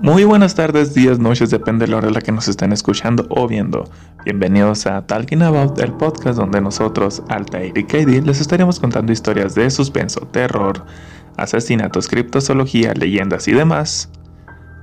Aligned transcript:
Muy 0.00 0.22
buenas 0.22 0.54
tardes, 0.54 0.94
días, 0.94 1.18
noches, 1.18 1.50
depende 1.50 1.84
de 1.84 1.90
la 1.90 1.96
hora 1.96 2.06
en 2.06 2.14
la 2.14 2.20
que 2.20 2.30
nos 2.30 2.46
estén 2.46 2.72
escuchando 2.72 3.26
o 3.30 3.48
viendo. 3.48 3.90
Bienvenidos 4.24 4.86
a 4.86 5.04
Talking 5.04 5.42
About, 5.42 5.76
el 5.80 5.92
podcast 5.92 6.38
donde 6.38 6.60
nosotros, 6.60 7.20
Altair 7.28 7.76
y 7.76 7.82
Katie, 7.82 8.22
les 8.22 8.40
estaremos 8.40 8.78
contando 8.78 9.10
historias 9.10 9.56
de 9.56 9.68
suspenso, 9.68 10.20
terror, 10.20 10.84
asesinatos, 11.36 12.06
criptozoología, 12.06 12.94
leyendas 12.94 13.48
y 13.48 13.52
demás. 13.54 14.08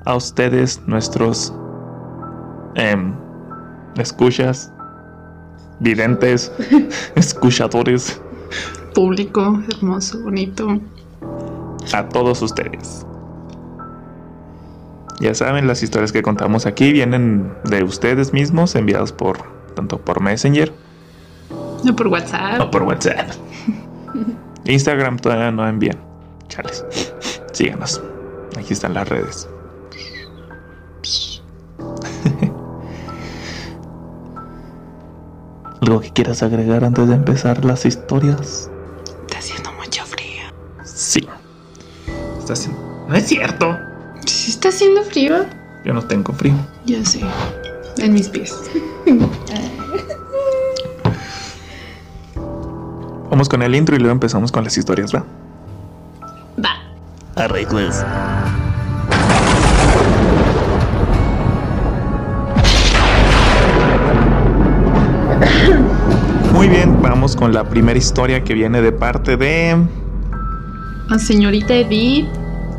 A 0.04 0.16
ustedes, 0.16 0.82
nuestros 0.86 1.54
em, 2.76 3.16
escuchas, 3.98 4.74
videntes, 5.80 6.52
escuchadores, 7.16 8.22
Público, 8.94 9.64
hermoso, 9.70 10.22
bonito. 10.24 10.78
a 11.94 12.10
todos 12.10 12.42
ustedes. 12.42 13.06
Ya 15.20 15.34
saben, 15.34 15.68
las 15.68 15.82
historias 15.82 16.12
que 16.12 16.22
contamos 16.22 16.66
aquí 16.66 16.92
vienen 16.92 17.54
de 17.64 17.84
ustedes 17.84 18.34
mismos, 18.34 18.76
enviados 18.76 19.14
por 19.14 19.38
tanto 19.76 19.98
por 20.00 20.22
Messenger 20.22 20.74
No 21.84 21.96
por 21.96 22.08
WhatsApp. 22.08 22.62
o 22.62 22.72
por 22.72 22.84
WhatsApp. 22.84 23.30
Instagram 24.66 25.18
todavía 25.18 25.52
no 25.52 25.68
envían. 25.68 25.98
Chales. 26.48 26.86
Síganos. 27.52 28.02
Aquí 28.58 28.74
están 28.74 28.94
las 28.94 29.08
redes. 29.08 29.48
¿Algo 35.82 36.00
que 36.02 36.12
quieras 36.12 36.42
agregar 36.44 36.84
antes 36.84 37.08
de 37.08 37.16
empezar 37.16 37.64
las 37.64 37.86
historias? 37.86 38.70
Está 39.22 39.38
haciendo 39.38 39.72
mucho 39.74 40.04
frío. 40.06 40.44
Sí. 40.84 41.28
Está 42.40 42.54
haciendo... 42.54 42.82
No 43.08 43.16
es 43.16 43.28
cierto. 43.28 43.78
Está 44.66 44.78
haciendo 44.78 45.04
frío. 45.04 45.46
Yo 45.84 45.94
no 45.94 46.02
tengo 46.02 46.34
frío. 46.34 46.56
Ya 46.88 47.06
sé. 47.06 47.22
En 48.00 48.14
mis 48.14 48.28
pies. 48.30 48.52
Vamos 53.30 53.48
con 53.48 53.62
el 53.62 53.76
intro 53.76 53.96
y 53.96 54.00
luego 54.00 54.14
empezamos 54.14 54.52
con 54.52 54.64
las 54.64 54.76
historias, 54.76 55.14
¿va? 55.14 55.24
Va. 56.66 56.82
Arregles. 57.36 58.04
Muy 66.54 66.70
bien, 66.70 67.04
vamos 67.04 67.36
con 67.36 67.54
la 67.54 67.70
primera 67.70 68.00
historia 68.00 68.44
que 68.44 68.56
viene 68.56 68.82
de 68.82 68.92
parte 68.92 69.38
de 69.38 69.78
La 71.08 71.20
señorita 71.20 71.76
Edith. 71.76 72.26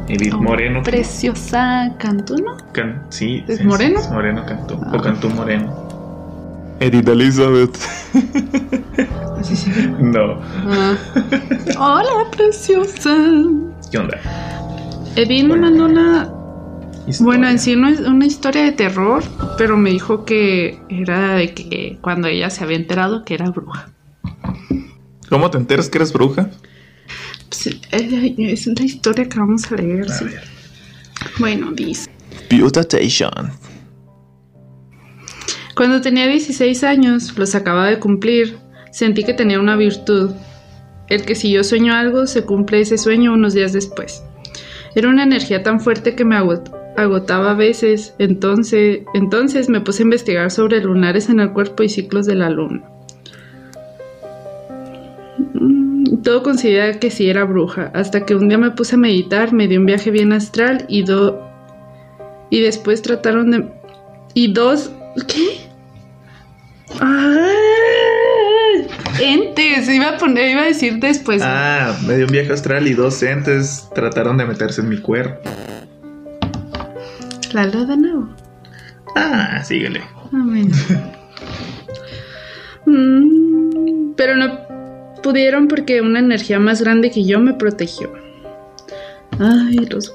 Edith 0.08 0.34
oh, 0.34 0.40
Moreno. 0.42 0.82
Preciosa 0.82 1.94
Cantú, 1.98 2.36
¿no? 2.36 2.56
Can- 2.72 3.02
sí, 3.08 3.44
¿Es 3.48 3.58
sí, 3.58 3.64
Moreno? 3.64 4.00
sí, 4.00 4.08
Moreno 4.12 4.44
Cantú. 4.46 4.78
Ah. 4.84 4.92
O 4.94 5.00
Cantú 5.00 5.30
Moreno. 5.30 6.76
Edith 6.80 7.08
Elizabeth. 7.08 7.76
Así 9.40 9.70
no. 10.00 10.40
Ah. 10.66 10.94
Hola, 11.78 12.30
preciosa. 12.36 13.14
¿Qué 13.90 13.98
onda? 13.98 14.18
Edith 15.16 15.42
me 15.42 15.48
Bueno. 15.48 15.62
mandó 15.62 15.86
una. 15.86 16.32
Historia. 17.06 17.24
Bueno, 17.24 17.48
en 17.48 17.58
sí 17.60 17.76
no 17.76 17.88
es 17.88 18.00
una 18.00 18.26
historia 18.26 18.64
de 18.64 18.72
terror, 18.72 19.22
pero 19.58 19.76
me 19.76 19.90
dijo 19.90 20.24
que 20.24 20.80
era 20.88 21.34
de 21.34 21.54
que 21.54 21.98
cuando 22.00 22.26
ella 22.28 22.50
se 22.50 22.64
había 22.64 22.76
enterado 22.76 23.24
que 23.24 23.34
era 23.34 23.48
bruja. 23.50 23.88
¿Cómo 25.30 25.50
te 25.50 25.58
enteras 25.58 25.88
que 25.88 25.98
eres 25.98 26.12
bruja? 26.12 26.50
Es 27.90 28.66
la 28.66 28.84
historia 28.84 29.28
que 29.28 29.38
vamos 29.38 29.70
a 29.70 29.76
leer. 29.76 30.10
A 30.10 30.12
sí. 30.14 30.24
ver. 30.24 30.42
Bueno, 31.38 31.72
dice. 31.72 32.10
Cuando 35.74 36.00
tenía 36.00 36.26
16 36.26 36.84
años, 36.84 37.36
los 37.36 37.54
acababa 37.54 37.88
de 37.88 37.98
cumplir, 37.98 38.56
sentí 38.92 39.24
que 39.24 39.34
tenía 39.34 39.60
una 39.60 39.76
virtud. 39.76 40.30
El 41.08 41.24
que 41.24 41.34
si 41.34 41.50
yo 41.52 41.62
sueño 41.64 41.94
algo, 41.94 42.26
se 42.26 42.42
cumple 42.44 42.80
ese 42.80 42.98
sueño 42.98 43.32
unos 43.34 43.52
días 43.54 43.72
después. 43.72 44.22
Era 44.94 45.08
una 45.08 45.24
energía 45.24 45.62
tan 45.62 45.78
fuerte 45.80 46.14
que 46.14 46.24
me 46.24 46.36
agot- 46.36 46.72
agotaba 46.96 47.50
a 47.50 47.54
veces, 47.54 48.14
entonces, 48.18 49.00
entonces 49.14 49.68
me 49.68 49.82
puse 49.82 50.02
a 50.02 50.04
investigar 50.04 50.50
sobre 50.50 50.80
lunares 50.80 51.28
en 51.28 51.40
el 51.40 51.52
cuerpo 51.52 51.82
y 51.82 51.90
ciclos 51.90 52.24
de 52.26 52.34
la 52.36 52.48
luna. 52.48 52.82
Todo 56.22 56.42
consideraba 56.42 56.98
que 56.98 57.10
sí 57.10 57.28
era 57.28 57.44
bruja, 57.44 57.90
hasta 57.94 58.24
que 58.24 58.34
un 58.34 58.48
día 58.48 58.58
me 58.58 58.70
puse 58.70 58.94
a 58.94 58.98
meditar, 58.98 59.52
me 59.52 59.66
dio 59.68 59.80
un 59.80 59.86
viaje 59.86 60.10
bien 60.10 60.32
astral 60.32 60.84
y 60.88 61.02
do 61.02 61.42
y 62.50 62.60
después 62.60 63.02
trataron 63.02 63.50
de 63.50 63.68
y 64.34 64.52
dos 64.52 64.92
¿qué? 65.26 65.60
¡Ay! 67.00 68.86
Entes, 69.20 69.88
iba 69.88 70.10
a 70.10 70.18
poner, 70.18 70.50
iba 70.50 70.62
a 70.62 70.66
decir 70.66 71.00
después. 71.00 71.42
Ah, 71.42 71.96
me 72.06 72.16
dio 72.16 72.26
un 72.26 72.32
viaje 72.32 72.52
astral 72.52 72.86
y 72.86 72.94
dos 72.94 73.22
entes 73.22 73.88
trataron 73.94 74.36
de 74.36 74.44
meterse 74.44 74.82
en 74.82 74.90
mi 74.90 74.98
cuerpo. 74.98 75.40
La 77.52 77.66
de 77.66 77.96
nuevo. 77.96 78.28
Ah, 79.16 79.62
síguele. 79.64 80.02
Ah, 80.32 80.42
bueno. 80.44 80.74
Mm, 82.88 84.12
pero 84.14 84.36
no 84.36 84.75
pudieron 85.26 85.66
porque 85.66 86.00
una 86.02 86.20
energía 86.20 86.60
más 86.60 86.80
grande 86.80 87.10
que 87.10 87.24
yo 87.24 87.40
me 87.40 87.52
protegió. 87.52 88.12
Ay, 89.40 89.74
los... 89.90 90.14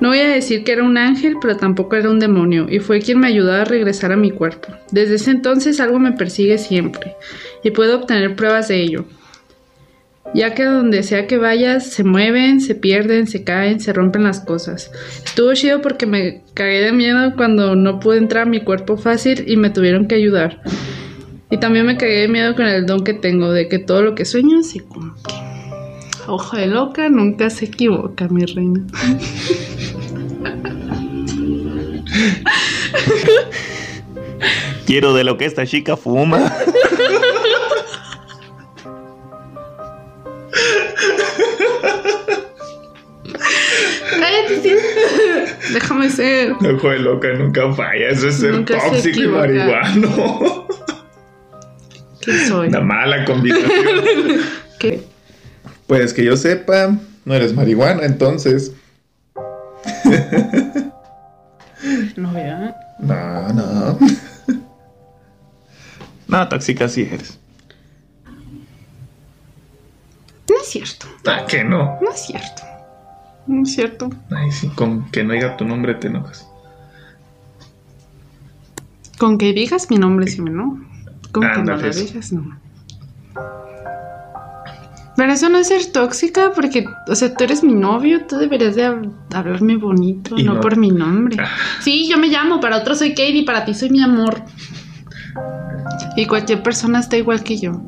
No 0.00 0.10
voy 0.10 0.20
a 0.20 0.28
decir 0.28 0.62
que 0.62 0.70
era 0.70 0.84
un 0.84 0.96
ángel, 0.96 1.34
pero 1.42 1.56
tampoco 1.56 1.96
era 1.96 2.08
un 2.08 2.20
demonio, 2.20 2.68
y 2.70 2.78
fue 2.78 3.00
quien 3.00 3.18
me 3.18 3.26
ayudó 3.26 3.54
a 3.54 3.64
regresar 3.64 4.12
a 4.12 4.16
mi 4.16 4.30
cuerpo. 4.30 4.68
Desde 4.92 5.16
ese 5.16 5.32
entonces 5.32 5.80
algo 5.80 5.98
me 5.98 6.12
persigue 6.12 6.58
siempre, 6.58 7.16
y 7.64 7.72
puedo 7.72 7.96
obtener 7.96 8.36
pruebas 8.36 8.68
de 8.68 8.82
ello. 8.82 9.04
Ya 10.32 10.54
que 10.54 10.62
donde 10.62 11.02
sea 11.02 11.26
que 11.26 11.38
vayas, 11.38 11.90
se 11.90 12.04
mueven, 12.04 12.60
se 12.60 12.76
pierden, 12.76 13.26
se 13.26 13.42
caen, 13.42 13.80
se 13.80 13.92
rompen 13.92 14.22
las 14.22 14.38
cosas. 14.38 14.92
Estuvo 15.24 15.52
chido 15.54 15.82
porque 15.82 16.06
me 16.06 16.42
cagué 16.54 16.82
de 16.82 16.92
miedo 16.92 17.34
cuando 17.34 17.74
no 17.74 17.98
pude 17.98 18.18
entrar 18.18 18.44
a 18.44 18.50
mi 18.50 18.60
cuerpo 18.60 18.96
fácil 18.96 19.42
y 19.48 19.56
me 19.56 19.70
tuvieron 19.70 20.06
que 20.06 20.14
ayudar. 20.14 20.60
Y 21.54 21.58
también 21.58 21.86
me 21.86 21.96
cagué 21.96 22.22
de 22.22 22.28
miedo 22.28 22.56
con 22.56 22.66
el 22.66 22.84
don 22.84 23.04
que 23.04 23.14
tengo 23.14 23.52
de 23.52 23.68
que 23.68 23.78
todo 23.78 24.02
lo 24.02 24.16
que 24.16 24.24
sueño 24.24 24.64
se 24.64 24.80
cumple. 24.80 25.32
Ojo 26.26 26.56
de 26.56 26.66
loca 26.66 27.08
nunca 27.08 27.48
se 27.48 27.66
equivoca, 27.66 28.26
mi 28.26 28.44
reina. 28.44 28.84
Quiero 34.84 35.14
de 35.14 35.22
lo 35.22 35.38
que 35.38 35.44
esta 35.44 35.64
chica 35.64 35.96
fuma. 35.96 36.52
Cállate, 44.18 44.60
sí. 44.60 44.74
Déjame 45.72 46.10
ser. 46.10 46.50
Ojo 46.50 46.90
de 46.90 46.98
loca 46.98 47.32
nunca 47.34 47.72
falla. 47.72 48.08
Eso 48.08 48.26
es 48.26 48.40
ser 48.40 48.54
Nunca 48.54 48.80
se 48.80 48.90
tóxico 48.90 49.22
y 49.22 49.28
marihuano. 49.28 50.63
¿Qué 52.24 52.46
soy? 52.46 52.68
Una 52.68 52.80
mala 52.80 53.24
combinación. 53.24 53.70
¿Qué? 54.78 55.02
Pues 55.86 56.14
que 56.14 56.24
yo 56.24 56.36
sepa, 56.36 56.96
no 57.24 57.34
eres 57.34 57.54
marihuana, 57.54 58.04
entonces. 58.04 58.72
No, 62.16 62.32
¿verdad? 62.32 62.76
No, 62.98 63.52
no. 63.52 63.98
No, 66.28 66.48
tóxica 66.48 66.88
sí 66.88 67.02
eres. 67.02 67.38
No 70.48 70.56
es 70.60 70.66
cierto. 70.66 71.06
¿A 71.26 71.44
que 71.46 71.62
no? 71.62 71.98
No 72.00 72.10
es 72.10 72.20
cierto. 72.20 72.62
No 73.46 73.62
es 73.62 73.74
cierto. 73.74 74.10
Ay, 74.30 74.50
sí, 74.50 74.68
con 74.68 75.10
que 75.10 75.24
no 75.24 75.34
diga 75.34 75.56
tu 75.56 75.64
nombre 75.64 75.94
te 75.94 76.06
enojas. 76.06 76.48
Con 79.18 79.36
que 79.36 79.52
digas 79.52 79.90
mi 79.90 79.98
nombre, 79.98 80.26
sí, 80.26 80.40
¿no? 80.40 80.82
Con 81.34 81.52
que 81.52 81.62
no 81.62 81.80
eso. 81.80 82.00
digas, 82.00 82.32
no. 82.32 82.58
Pero 85.16 85.32
eso 85.32 85.48
no 85.48 85.58
es 85.58 85.68
ser 85.68 85.86
tóxica, 85.92 86.50
porque, 86.54 86.86
o 87.06 87.14
sea, 87.14 87.32
tú 87.34 87.44
eres 87.44 87.62
mi 87.62 87.72
novio, 87.74 88.26
tú 88.26 88.36
deberías 88.36 88.74
de 88.74 88.88
hab- 88.88 89.12
hablarme 89.32 89.76
bonito, 89.76 90.36
no, 90.36 90.54
no- 90.54 90.60
por 90.60 90.76
mi 90.76 90.90
nombre. 90.90 91.36
Ah. 91.40 91.46
Sí, 91.80 92.08
yo 92.10 92.18
me 92.18 92.26
llamo, 92.28 92.58
para 92.58 92.78
otros 92.78 92.98
soy 92.98 93.10
Katie, 93.10 93.44
para 93.44 93.64
ti 93.64 93.74
soy 93.74 93.90
mi 93.90 94.02
amor. 94.02 94.42
Y 96.16 96.26
cualquier 96.26 96.62
persona 96.64 96.98
está 96.98 97.16
igual 97.16 97.44
que 97.44 97.58
yo. 97.58 97.80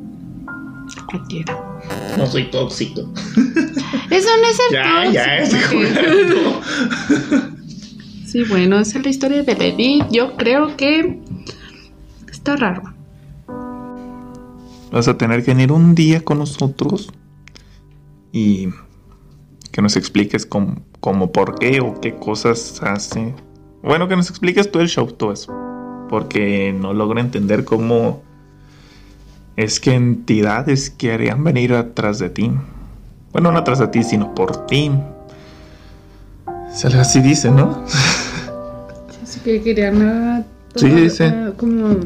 Cualquiera. 1.07 1.59
No 2.17 2.27
soy 2.27 2.45
tóxico. 2.51 3.13
Eso 4.11 4.29
no 4.41 4.49
es 4.49 4.57
ser 4.57 4.73
Ya, 4.73 5.11
ya, 5.11 5.37
estoy 5.39 5.61
tóxico. 5.61 6.61
jugando. 7.31 7.43
Sí, 8.25 8.43
bueno, 8.49 8.79
esa 8.79 8.99
es 8.99 9.05
la 9.05 9.11
historia 9.11 9.43
de 9.43 9.53
Edith. 9.53 10.05
Yo 10.11 10.37
creo 10.37 10.77
que 10.77 11.21
está 12.31 12.55
raro. 12.57 12.83
Vas 14.93 15.09
a 15.09 15.19
tener 15.19 15.45
que 15.45 15.53
venir 15.53 15.73
un 15.73 15.95
día 15.95 16.25
con 16.25 16.39
nosotros 16.39 17.13
y 18.33 18.69
que 19.73 19.83
nos 19.83 19.97
expliques 19.97 20.47
cómo, 20.47 20.77
cómo, 21.01 21.33
por 21.33 21.59
qué 21.59 21.81
o 21.81 22.01
qué 22.01 22.15
cosas 22.15 22.81
hace. 22.83 23.35
Bueno, 23.83 24.09
que 24.09 24.17
nos 24.17 24.31
expliques 24.31 24.71
todo 24.71 24.83
el 24.83 24.89
show, 24.89 25.07
todo 25.13 25.33
eso. 25.33 25.53
Porque 26.09 26.73
no 26.73 26.95
logro 26.95 27.21
entender 27.21 27.65
cómo 27.65 28.23
es 29.57 29.81
que 29.81 29.95
entidades 29.95 30.91
querían 30.91 31.43
venir 31.43 31.73
atrás 31.73 32.19
de 32.19 32.31
ti. 32.31 32.51
Bueno, 33.33 33.53
no 33.53 33.59
atrás 33.59 33.79
de 33.79 33.89
ti, 33.89 34.03
sino 34.03 34.35
por 34.35 34.67
ti. 34.67 34.91
Así 36.99 37.21
dice, 37.21 37.51
¿no? 37.51 37.85
Sí, 39.25 39.41
que 39.41 39.61
querían 39.61 40.47
sí, 40.77 40.89
dice. 40.89 41.53
como 41.57 41.97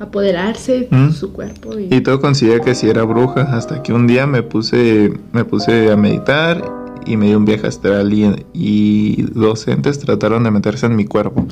apoderarse 0.00 0.88
de 0.90 0.96
mm. 0.96 1.12
su 1.12 1.32
cuerpo. 1.32 1.78
Y... 1.78 2.00
todo 2.00 2.20
considera 2.20 2.64
que 2.64 2.74
si 2.74 2.88
era 2.88 3.02
bruja, 3.04 3.42
hasta 3.56 3.82
que 3.82 3.92
un 3.92 4.06
día 4.06 4.26
me 4.26 4.42
puse, 4.42 5.12
me 5.32 5.44
puse 5.44 5.90
a 5.90 5.96
meditar 5.96 6.62
y 7.06 7.16
me 7.16 7.26
dio 7.26 7.38
un 7.38 7.44
viaje 7.44 7.66
astral 7.66 8.12
y, 8.12 8.46
y 8.52 9.22
docentes 9.22 9.98
trataron 9.98 10.44
de 10.44 10.50
meterse 10.50 10.86
en 10.86 10.96
mi 10.96 11.04
cuerpo. 11.04 11.46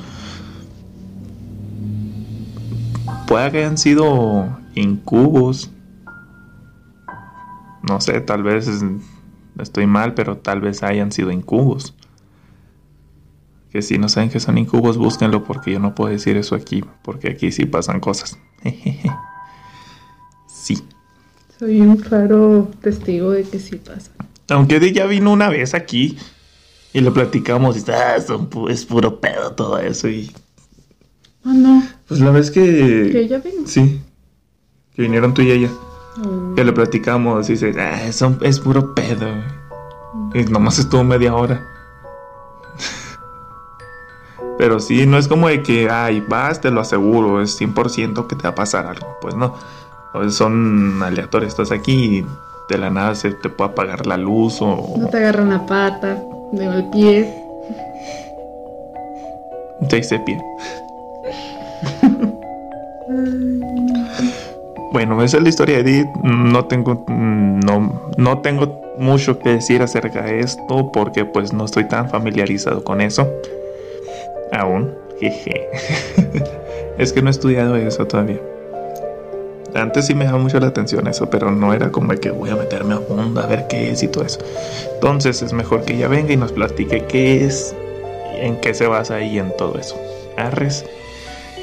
Puede 3.27 3.51
que 3.51 3.59
hayan 3.59 3.79
sido 3.79 4.47
incubos. 4.75 5.71
No 7.83 8.01
sé, 8.01 8.21
tal 8.21 8.43
vez 8.43 8.69
estoy 9.59 9.87
mal, 9.87 10.15
pero 10.15 10.37
tal 10.37 10.61
vez 10.61 10.83
hayan 10.83 11.11
sido 11.11 11.33
incubos. 11.33 11.95
Que 13.77 13.83
si 13.83 13.99
no 13.99 14.09
saben 14.09 14.31
que 14.31 14.41
son 14.41 14.57
incubos, 14.57 14.97
búsquenlo 14.97 15.45
porque 15.45 15.73
yo 15.73 15.79
no 15.79 15.95
puedo 15.95 16.11
decir 16.11 16.39
eso 16.39 16.55
aquí, 16.55 16.83
porque 17.03 17.29
aquí 17.29 17.53
sí 17.53 17.67
pasan 17.67 18.01
cosas. 18.01 18.39
sí. 20.47 20.83
Soy 21.59 21.83
un 21.83 21.99
claro 21.99 22.71
testigo 22.81 23.33
de 23.33 23.43
que 23.43 23.59
sí 23.59 23.77
pasa. 23.77 24.13
Aunque 24.49 24.95
ya 24.95 25.05
vino 25.05 25.31
una 25.31 25.51
vez 25.51 25.75
aquí 25.75 26.17
y 26.95 27.03
le 27.03 27.11
platicamos 27.11 27.77
y 27.77 27.91
ah, 27.91 28.17
es 28.71 28.87
puro 28.87 29.21
pedo 29.21 29.53
todo 29.53 29.79
eso 29.79 30.09
y... 30.09 30.31
Ah, 31.45 31.53
no. 31.53 31.87
Pues 32.09 32.21
la 32.21 32.31
vez 32.31 32.51
que... 32.51 33.11
Que 33.13 33.21
ella 33.21 33.41
vino. 33.41 33.67
Sí. 33.67 34.01
Que 34.95 35.03
vinieron 35.03 35.35
tú 35.35 35.43
y 35.43 35.51
ella. 35.51 35.71
Oh. 36.25 36.55
Que 36.55 36.65
le 36.65 36.73
platicamos 36.73 37.51
y 37.51 37.53
dice, 37.53 37.75
ah, 37.79 38.07
es 38.07 38.59
puro 38.59 38.95
pedo. 38.95 39.29
Y 40.33 40.45
nomás 40.45 40.79
estuvo 40.79 41.05
media 41.05 41.35
hora. 41.35 41.76
Pero 44.59 44.81
sí, 44.81 45.07
no 45.07 45.19
es 45.19 45.29
como 45.29 45.49
de 45.49 45.63
que, 45.63 45.91
ay, 45.91 46.25
vas, 46.27 46.61
te 46.61 46.71
lo 46.71 46.81
aseguro, 46.81 47.43
es 47.43 47.61
100% 47.61 48.27
que 48.27 48.37
te 48.37 48.45
va 48.45 48.51
a 48.51 48.55
pasar 48.55 48.87
algo. 48.87 49.19
Pues 49.21 49.35
no. 49.35 49.55
Son 50.31 51.03
aleatorios. 51.03 51.53
Estás 51.53 51.73
aquí 51.73 52.19
y 52.19 52.27
de 52.69 52.79
la 52.79 52.89
nada 52.91 53.15
se 53.15 53.33
te 53.33 53.49
puede 53.49 53.71
apagar 53.71 54.07
la 54.07 54.17
luz 54.17 54.63
o. 54.63 54.95
No 54.97 55.09
te 55.09 55.19
agarra 55.19 55.43
una 55.43 55.67
pata, 55.67 56.23
de 56.53 56.65
el 56.65 56.89
pie. 56.91 57.43
Te 59.89 59.99
hice 59.99 60.19
pie. 60.21 60.41
bueno, 64.93 65.23
esa 65.23 65.37
es 65.37 65.43
la 65.43 65.49
historia 65.51 65.83
de 65.83 65.99
Edith. 65.99 66.09
No 66.23 66.65
tengo, 66.65 67.05
no, 67.09 68.01
no 68.17 68.39
tengo 68.39 68.81
mucho 68.99 69.39
que 69.39 69.51
decir 69.51 69.83
acerca 69.83 70.23
de 70.23 70.41
esto 70.41 70.91
porque 70.93 71.27
pues 71.27 71.53
no 71.53 71.67
estoy 71.67 71.87
tan 71.89 72.09
familiarizado 72.09 72.83
con 72.83 73.03
eso. 73.03 73.29
Aún. 74.53 74.95
Jeje. 75.21 75.69
es 76.99 77.13
que 77.13 77.23
no 77.23 77.29
he 77.29 77.31
estudiado 77.31 77.77
eso 77.77 78.07
todavía. 78.07 78.41
Antes 79.75 80.07
sí 80.07 80.15
me 80.15 80.25
daba 80.25 80.39
mucho 80.39 80.59
la 80.59 80.69
atención 80.69 81.07
eso, 81.07 81.29
pero 81.29 81.51
no 81.51 81.75
era 81.75 81.91
como 81.91 82.15
que 82.15 82.31
voy 82.31 82.51
a 82.51 82.57
meterme 82.57 82.95
a 82.95 82.99
fondo 82.99 83.41
a 83.41 83.47
ver 83.47 83.67
qué 83.69 83.91
es 83.91 84.03
y 84.03 84.09
todo 84.09 84.25
eso. 84.25 84.39
Entonces 84.95 85.43
es 85.43 85.53
mejor 85.53 85.85
que 85.85 85.95
ella 85.95 86.09
venga 86.09 86.33
y 86.33 86.37
nos 86.37 86.53
platique 86.53 87.05
qué 87.07 87.45
es, 87.45 87.75
en 88.37 88.57
qué 88.61 88.73
se 88.73 88.87
basa 88.87 89.21
y 89.21 89.39
en 89.39 89.55
todo 89.57 89.79
eso. 89.79 89.97
Arres. 90.37 90.85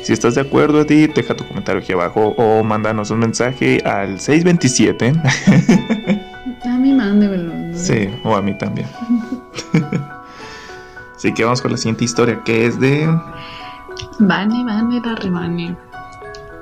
Si 0.03 0.11
estás 0.13 0.35
de 0.35 0.41
acuerdo 0.41 0.81
a 0.81 0.85
ti, 0.85 1.07
deja 1.07 1.33
tu 1.33 1.47
comentario 1.47 1.81
aquí 1.81 1.93
abajo 1.93 2.35
o 2.37 2.63
mándanos 2.63 3.09
un 3.09 3.19
mensaje 3.19 3.81
al 3.85 4.19
627. 4.19 5.13
a 6.65 6.77
mí 6.77 6.93
mándemelo. 6.93 7.53
Sí, 7.73 8.09
o 8.23 8.35
a 8.35 8.41
mí 8.41 8.53
también. 8.53 8.87
Así 11.23 11.33
que 11.33 11.45
vamos 11.45 11.61
con 11.61 11.71
la 11.71 11.77
siguiente 11.77 12.03
historia, 12.03 12.43
que 12.43 12.65
es 12.65 12.77
de... 12.81 13.07
Vane, 14.19 14.65
Vane, 14.65 14.99
la 14.99 15.15
Rimani. 15.15 15.73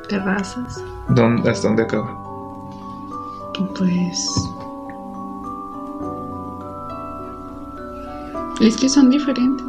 Terrazas. 0.07 0.83
¿Dónde, 1.09 1.49
¿Hasta 1.49 1.67
dónde 1.67 1.81
acaba? 1.81 2.15
Pues... 3.75 4.51
Es 8.59 8.77
que 8.77 8.87
son 8.87 9.09
diferentes. 9.09 9.65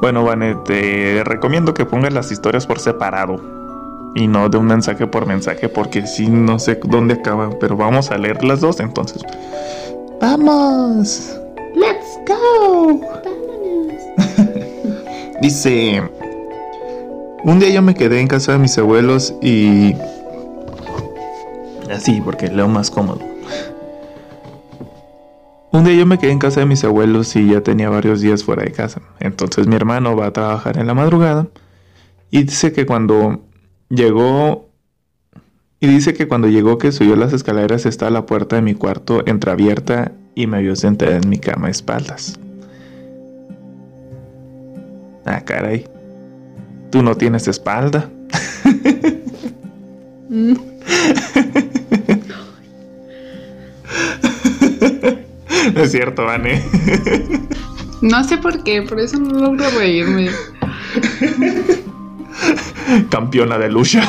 Bueno, 0.00 0.24
Vane, 0.24 0.54
te 0.64 1.22
recomiendo 1.22 1.74
que 1.74 1.84
pongas 1.84 2.14
las 2.14 2.32
historias 2.32 2.66
por 2.66 2.78
separado 2.78 3.38
y 4.14 4.26
no 4.26 4.48
de 4.48 4.56
un 4.56 4.64
mensaje 4.64 5.06
por 5.06 5.26
mensaje 5.26 5.68
porque 5.68 6.06
sí 6.06 6.28
no 6.28 6.58
sé 6.58 6.80
dónde 6.82 7.12
acaban, 7.12 7.58
pero 7.60 7.76
vamos 7.76 8.10
a 8.10 8.16
leer 8.16 8.42
las 8.42 8.62
dos 8.62 8.80
entonces. 8.80 9.22
Vamos. 10.20 11.36
Let's 11.74 12.18
go. 12.26 13.00
Dice, 15.40 16.02
un 17.44 17.58
día 17.58 17.70
yo 17.70 17.82
me 17.82 17.94
quedé 17.94 18.20
en 18.20 18.28
casa 18.28 18.52
de 18.52 18.58
mis 18.58 18.76
abuelos 18.78 19.34
y 19.42 19.94
así 21.90 22.20
porque 22.20 22.48
leo 22.48 22.68
más 22.68 22.90
cómodo. 22.90 23.20
Un 25.72 25.84
día 25.84 25.94
yo 25.94 26.06
me 26.06 26.18
quedé 26.18 26.32
en 26.32 26.38
casa 26.38 26.60
de 26.60 26.66
mis 26.66 26.84
abuelos 26.84 27.36
y 27.36 27.50
ya 27.50 27.60
tenía 27.60 27.90
varios 27.90 28.20
días 28.20 28.44
fuera 28.44 28.62
de 28.62 28.72
casa. 28.72 29.02
Entonces 29.20 29.66
mi 29.66 29.76
hermano 29.76 30.16
va 30.16 30.26
a 30.26 30.32
trabajar 30.32 30.78
en 30.78 30.86
la 30.86 30.94
madrugada 30.94 31.48
y 32.30 32.44
dice 32.44 32.72
que 32.72 32.86
cuando 32.86 33.40
Llegó 33.88 34.65
y 35.80 35.86
dice 35.88 36.14
que 36.14 36.26
cuando 36.26 36.48
llegó 36.48 36.78
que 36.78 36.90
subió 36.92 37.16
las 37.16 37.32
escaleras 37.32 37.84
está 37.86 38.08
la 38.10 38.24
puerta 38.26 38.56
de 38.56 38.62
mi 38.62 38.74
cuarto 38.74 39.22
entreabierta 39.26 40.12
y 40.34 40.46
me 40.46 40.62
vio 40.62 40.74
sentada 40.74 41.16
en 41.16 41.28
mi 41.28 41.38
cama 41.38 41.68
a 41.68 41.70
espaldas. 41.70 42.38
Ah, 45.26 45.42
caray. 45.44 45.86
Tú 46.90 47.02
no 47.02 47.16
tienes 47.16 47.48
espalda. 47.48 48.08
no 50.28 50.56
es 55.74 55.90
cierto, 55.92 56.24
Vane. 56.24 56.62
no 58.02 58.24
sé 58.24 58.38
por 58.38 58.62
qué, 58.64 58.82
por 58.82 59.00
eso 59.00 59.18
no 59.18 59.40
logro 59.40 59.68
reírme. 59.78 60.30
campeona 63.10 63.58
de 63.58 63.68
lucha. 63.68 64.02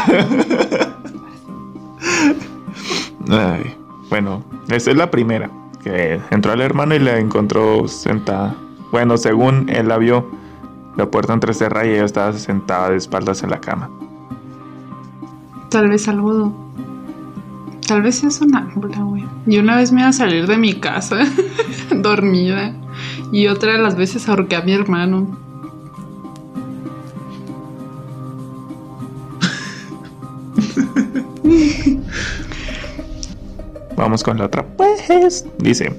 Bueno, 4.09 4.43
esa 4.69 4.91
es 4.91 4.97
la 4.97 5.11
primera. 5.11 5.49
Que 5.83 6.19
entró 6.31 6.51
al 6.51 6.61
hermano 6.61 6.95
y 6.95 6.99
la 6.99 7.19
encontró 7.19 7.87
sentada. 7.87 8.55
Bueno, 8.91 9.17
según 9.17 9.69
él 9.69 9.87
la 9.87 9.97
vio, 9.97 10.29
la 10.95 11.09
puerta 11.09 11.33
entrecerrada 11.33 11.85
y 11.85 11.91
ella 11.91 12.05
estaba 12.05 12.33
sentada 12.33 12.89
de 12.89 12.97
espaldas 12.97 13.43
en 13.43 13.51
la 13.51 13.61
cama. 13.61 13.89
Tal 15.69 15.89
vez 15.89 16.07
algo. 16.07 16.53
Tal 17.87 18.01
vez 18.01 18.23
es 18.23 18.41
una 18.41 18.59
ámbula, 18.59 18.97
güey. 18.99 19.25
Y 19.45 19.59
una 19.59 19.77
vez 19.77 19.91
me 19.91 20.01
iba 20.01 20.09
a 20.09 20.13
salir 20.13 20.47
de 20.47 20.57
mi 20.57 20.73
casa, 20.73 21.17
dormida. 21.91 22.73
Y 23.31 23.47
otra 23.47 23.73
de 23.73 23.79
las 23.79 23.95
veces 23.95 24.27
ahorqué 24.27 24.55
a 24.55 24.61
mi 24.61 24.73
hermano. 24.73 25.46
Vamos 33.97 34.23
con 34.23 34.37
la 34.37 34.45
otra. 34.45 34.63
Pues, 34.63 35.45
dice. 35.57 35.91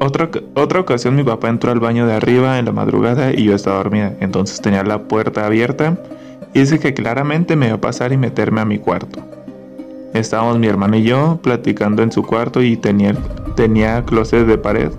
Otra, 0.00 0.30
otra 0.54 0.80
ocasión 0.80 1.14
mi 1.14 1.22
papá 1.22 1.48
entró 1.48 1.70
al 1.70 1.80
baño 1.80 2.06
de 2.06 2.14
arriba 2.14 2.58
en 2.58 2.64
la 2.64 2.72
madrugada 2.72 3.32
y 3.32 3.44
yo 3.44 3.54
estaba 3.54 3.76
dormida. 3.76 4.14
Entonces 4.20 4.60
tenía 4.60 4.82
la 4.84 5.02
puerta 5.02 5.44
abierta 5.44 5.98
y 6.54 6.60
dice 6.60 6.78
que 6.78 6.94
claramente 6.94 7.56
me 7.56 7.66
iba 7.66 7.76
a 7.76 7.80
pasar 7.80 8.12
y 8.12 8.16
meterme 8.16 8.60
a 8.60 8.64
mi 8.64 8.78
cuarto. 8.78 9.20
Estábamos 10.14 10.58
mi 10.58 10.66
hermano 10.66 10.96
y 10.96 11.02
yo 11.02 11.38
platicando 11.42 12.02
en 12.02 12.10
su 12.10 12.22
cuarto 12.22 12.62
y 12.62 12.76
tenía, 12.76 13.14
tenía 13.54 14.02
closet 14.04 14.46
de 14.46 14.56
pared. 14.56 14.90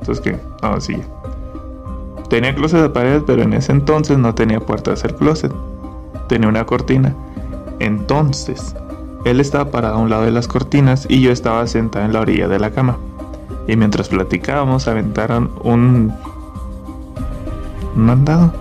Entonces, 0.00 0.20
¿qué? 0.20 0.36
Ah, 0.62 0.78
sí. 0.80 0.96
Tenía 2.28 2.54
closet 2.54 2.80
de 2.80 2.90
pared, 2.90 3.22
pero 3.26 3.42
en 3.42 3.52
ese 3.52 3.72
entonces 3.72 4.18
no 4.18 4.34
tenía 4.34 4.58
puerta 4.58 4.92
hacia 4.92 5.08
el 5.08 5.14
closet. 5.14 5.52
Tenía 6.28 6.48
una 6.48 6.64
cortina. 6.66 7.14
Entonces, 7.78 8.74
él 9.24 9.40
estaba 9.40 9.70
parado 9.70 9.96
a 9.96 9.98
un 9.98 10.10
lado 10.10 10.22
de 10.22 10.30
las 10.30 10.48
cortinas 10.48 11.06
y 11.08 11.20
yo 11.20 11.30
estaba 11.30 11.66
sentada 11.66 12.04
en 12.04 12.12
la 12.12 12.20
orilla 12.20 12.48
de 12.48 12.58
la 12.58 12.70
cama. 12.70 12.98
Y 13.66 13.76
mientras 13.76 14.08
platicábamos 14.08 14.88
aventaron 14.88 15.50
un... 15.62 16.12
un 17.94 18.02
mandado. 18.02 18.52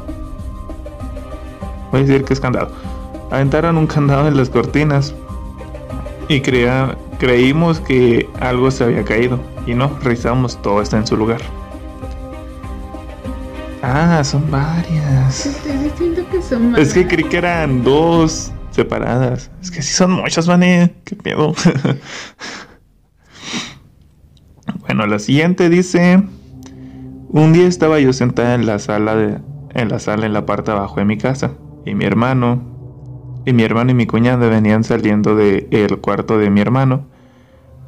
Voy 1.92 2.02
a 2.02 2.04
decir 2.06 2.26
que 2.26 2.34
es 2.34 2.40
candado. 2.40 2.70
Aventaron 3.32 3.78
un 3.78 3.88
candado 3.88 4.28
en 4.28 4.38
las 4.38 4.50
cortinas. 4.50 5.16
y 6.28 6.42
crea, 6.42 6.96
creímos 7.20 7.80
que 7.80 8.30
algo 8.40 8.70
se 8.70 8.84
había 8.84 9.04
caído 9.04 9.40
y 9.66 9.74
no, 9.74 9.92
revisamos, 10.02 10.62
todo 10.62 10.82
está 10.82 10.98
en 10.98 11.08
su 11.08 11.16
lugar. 11.16 11.42
Ah, 13.82 14.22
son 14.24 14.50
varias. 14.52 15.46
Estoy 15.46 15.78
diciendo 15.78 16.22
que 16.30 16.42
son 16.42 16.76
Es 16.76 16.94
que 16.94 17.08
creí 17.08 17.24
que 17.24 17.38
eran 17.38 17.84
dos 17.84 18.52
separadas. 18.72 19.52
Es 19.62 19.72
que 19.72 19.82
sí 19.82 19.94
son 19.94 20.12
muchas, 20.12 20.48
Vane. 20.48 20.96
Qué 21.04 21.18
miedo. 21.24 21.54
bueno, 24.82 25.08
la 25.08 25.20
siguiente 25.20 25.70
dice: 25.70 26.24
Un 27.30 27.54
día 27.54 27.68
estaba 27.68 28.00
yo 28.00 28.14
sentada 28.14 28.56
en 28.56 28.66
la 28.66 28.80
sala 28.80 29.16
de, 29.16 29.40
en 29.74 29.90
la 29.90 30.00
sala 30.00 30.26
en 30.26 30.34
la 30.34 30.46
parte 30.46 30.72
abajo 30.72 30.98
de 30.98 31.06
mi 31.06 31.18
casa 31.18 31.54
y 31.86 31.96
mi 31.96 32.06
hermano 32.06 32.62
y 33.46 33.54
mi 33.54 33.64
hermano 33.64 33.92
y 33.92 33.94
mi 33.94 34.06
cuñada 34.06 34.48
venían 34.48 34.84
saliendo 34.84 35.36
del 35.36 35.68
el 35.72 35.98
cuarto 36.00 36.38
de 36.38 36.50
mi 36.50 36.62
hermano. 36.62 37.08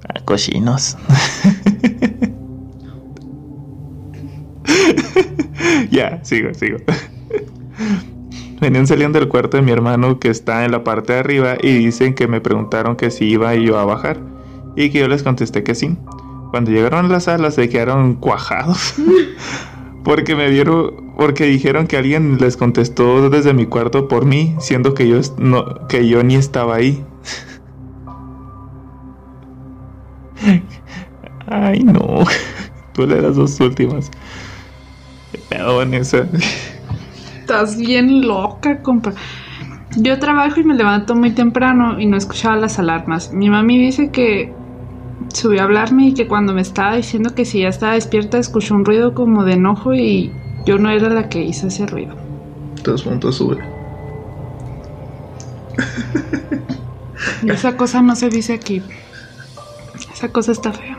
A 0.08 0.20
cochinos. 0.26 0.98
ya, 5.92 6.20
sigo, 6.24 6.54
sigo. 6.56 6.78
Venían 8.62 8.86
saliendo 8.86 9.20
del 9.20 9.28
cuarto 9.28 9.58
de 9.58 9.64
mi 9.64 9.72
hermano 9.72 10.20
que 10.20 10.30
está 10.30 10.64
en 10.66 10.72
la 10.72 10.84
parte 10.84 11.14
de 11.14 11.20
arriba 11.20 11.58
y 11.60 11.80
dicen 11.80 12.14
que 12.14 12.28
me 12.28 12.42
preguntaron 12.42 12.96
que 12.96 13.10
si 13.10 13.26
iba 13.26 13.56
yo 13.56 13.80
a 13.80 13.86
bajar 13.86 14.20
y 14.76 14.92
que 14.92 15.00
yo 15.00 15.08
les 15.08 15.24
contesté 15.24 15.64
que 15.64 15.74
sí. 15.74 15.98
Cuando 16.52 16.70
llegaron 16.70 17.06
a 17.06 17.10
la 17.10 17.20
sala 17.20 17.50
se 17.50 17.70
quedaron 17.70 18.14
cuajados 18.14 18.94
porque 20.04 20.36
me 20.36 20.48
vieron 20.52 21.12
porque 21.18 21.46
dijeron 21.46 21.88
que 21.88 21.98
alguien 21.98 22.38
les 22.40 22.56
contestó 22.56 23.32
desde 23.32 23.54
mi 23.56 23.66
cuarto 23.66 24.08
por 24.08 24.26
mí, 24.26 24.56
siendo 24.60 24.94
que 24.94 25.08
yo 25.08 25.20
no 25.38 25.88
que 25.88 26.08
yo 26.08 26.22
ni 26.24 26.36
estaba 26.36 26.76
ahí. 26.76 27.04
Ay, 31.48 31.80
no. 31.80 32.26
Tú 32.94 33.08
le 33.08 33.22
das 33.22 33.36
dos 33.36 33.60
últimas. 33.60 34.12
Qué 35.32 35.40
pedo, 35.50 35.78
Vanessa. 35.78 36.28
Estás 37.52 37.76
bien 37.76 38.26
loca, 38.26 38.82
compa. 38.82 39.12
Yo 39.98 40.18
trabajo 40.20 40.62
y 40.62 40.64
me 40.64 40.74
levanto 40.74 41.16
muy 41.16 41.32
temprano 41.32 42.00
y 42.00 42.06
no 42.06 42.16
escuchaba 42.16 42.56
las 42.56 42.80
alarmas. 42.80 43.34
Mi 43.34 43.50
mami 43.50 43.78
dice 43.78 44.10
que 44.10 44.54
subió 45.34 45.60
a 45.60 45.66
hablarme 45.66 46.08
y 46.08 46.14
que 46.14 46.30
cuando 46.30 46.54
me 46.54 46.62
estaba 46.62 46.96
diciendo 46.96 47.36
que 47.36 47.44
si 47.44 47.60
ya 47.60 47.68
estaba 47.68 47.96
despierta 47.96 48.38
escuchó 48.38 48.74
un 48.74 48.86
ruido 48.86 49.14
como 49.14 49.44
de 49.44 49.56
enojo 49.56 49.94
y 49.94 50.32
yo 50.66 50.78
no 50.78 50.90
era 50.90 51.10
la 51.10 51.28
que 51.28 51.44
hizo 51.44 51.68
ese 51.68 51.86
ruido. 51.88 52.16
Dos 52.86 53.04
puntos 53.04 53.36
sube. 53.36 53.62
Esa 57.46 57.76
cosa 57.76 58.02
no 58.02 58.16
se 58.16 58.30
dice 58.30 58.54
aquí. 58.54 58.82
Esa 60.14 60.30
cosa 60.30 60.54
está 60.54 60.72
fea. 60.72 60.91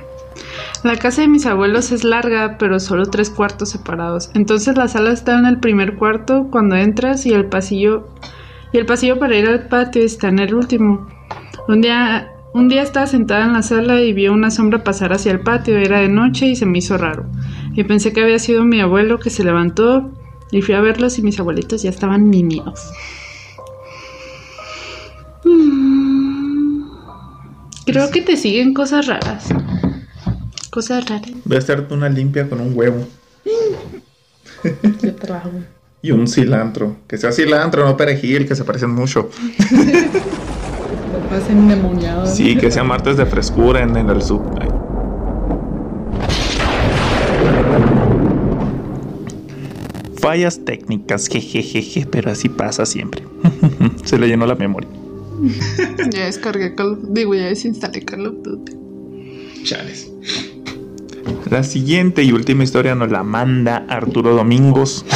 La 0.84 0.96
casa 0.96 1.22
de 1.22 1.28
mis 1.28 1.46
abuelos 1.46 1.92
es 1.92 2.02
larga, 2.02 2.56
pero 2.58 2.80
solo 2.80 3.06
tres 3.06 3.30
cuartos 3.30 3.70
separados. 3.70 4.30
Entonces 4.34 4.76
la 4.76 4.88
sala 4.88 5.12
está 5.12 5.38
en 5.38 5.46
el 5.46 5.60
primer 5.60 5.96
cuarto 5.96 6.48
cuando 6.50 6.74
entras 6.74 7.24
y 7.24 7.32
el 7.32 7.46
pasillo 7.46 8.08
y 8.72 8.78
el 8.78 8.86
pasillo 8.86 9.18
para 9.18 9.36
ir 9.36 9.46
al 9.46 9.68
patio 9.68 10.02
está 10.02 10.28
en 10.28 10.40
el 10.40 10.54
último. 10.54 11.06
Un 11.68 11.82
día 11.82 12.32
un 12.54 12.68
día 12.68 12.82
estaba 12.82 13.06
sentada 13.06 13.44
en 13.46 13.52
la 13.52 13.62
sala 13.62 14.02
y 14.02 14.12
vi 14.12 14.28
una 14.28 14.50
sombra 14.50 14.82
pasar 14.82 15.12
hacia 15.12 15.32
el 15.32 15.40
patio. 15.40 15.78
Era 15.78 16.00
de 16.00 16.08
noche 16.08 16.46
y 16.46 16.56
se 16.56 16.66
me 16.66 16.78
hizo 16.78 16.98
raro. 16.98 17.26
Y 17.74 17.84
pensé 17.84 18.12
que 18.12 18.22
había 18.22 18.38
sido 18.38 18.64
mi 18.64 18.80
abuelo 18.80 19.18
que 19.18 19.30
se 19.30 19.44
levantó 19.44 20.10
y 20.50 20.62
fui 20.62 20.74
a 20.74 20.80
verlos 20.80 21.18
y 21.18 21.22
mis 21.22 21.38
abuelitos 21.38 21.82
ya 21.82 21.90
estaban 21.90 22.28
mimidos. 22.28 22.90
Mm. 25.44 26.82
Creo 27.86 28.10
que 28.10 28.20
te 28.20 28.36
siguen 28.36 28.74
cosas 28.74 29.06
raras. 29.06 29.48
Cosas 30.73 31.07
raras. 31.07 31.31
Voy 31.45 31.57
a 31.57 31.59
hacerte 31.59 31.93
una 31.93 32.09
limpia 32.09 32.49
con 32.49 32.59
un 32.59 32.73
huevo 32.75 33.07
Yo 35.02 35.14
trabajo. 35.17 35.50
y 36.00 36.12
un 36.12 36.26
cilantro. 36.26 36.97
Que 37.07 37.19
sea 37.19 37.31
cilantro, 37.31 37.85
no 37.85 37.95
perejil, 37.95 38.49
que 38.49 38.55
se 38.57 38.64
parecen 38.64 38.88
mucho. 38.91 39.29
Lo. 42.00 42.26
Sí, 42.26 42.57
que 42.57 42.71
sea 42.71 42.85
martes 42.85 43.19
de 43.19 43.26
frescura 43.26 43.83
en, 43.83 43.99
en 43.99 44.09
el 44.09 44.23
sub. 44.23 44.43
Ay. 44.59 44.69
Fallas 50.21 50.64
técnicas, 50.64 51.29
jejejeje, 51.29 52.07
pero 52.11 52.31
así 52.31 52.49
pasa 52.49 52.87
siempre. 52.87 53.25
Se 54.05 54.19
le 54.19 54.29
llenó 54.29 54.47
la 54.47 54.55
memoria. 54.55 54.88
Ya 56.11 56.26
descargué 56.26 56.75
Call 56.75 56.93
of 56.93 56.99
Digo, 57.11 57.35
ya 57.35 57.47
desinstalé 57.47 58.05
Call 58.05 58.26
of 58.26 58.35
Duty. 58.43 58.73
Chales. 59.64 60.11
La 61.52 61.62
siguiente 61.62 62.23
y 62.23 62.32
última 62.32 62.64
historia 62.64 62.94
nos 62.94 63.11
la 63.11 63.23
manda 63.23 63.85
Arturo 63.87 64.35
Domingos. 64.35 65.04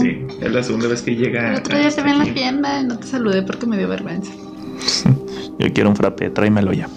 Sí, 0.00 0.26
es 0.40 0.52
la 0.52 0.62
segunda 0.62 0.88
vez 0.88 1.02
que 1.02 1.14
llega. 1.14 1.52
El 1.52 1.58
otro 1.58 1.78
día 1.78 1.88
te 1.88 2.02
vi 2.02 2.10
en 2.10 2.18
la 2.18 2.24
aquí. 2.24 2.32
tienda 2.32 2.80
y 2.80 2.84
no 2.84 2.98
te 2.98 3.06
saludé 3.06 3.42
porque 3.42 3.64
me 3.66 3.78
dio 3.78 3.88
vergüenza. 3.88 4.32
Yo 5.58 5.72
quiero 5.72 5.90
un 5.90 5.94
frappe, 5.96 6.30
tráemelo 6.30 6.72
ya. 6.72 6.88